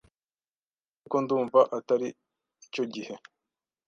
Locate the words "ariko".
0.99-1.15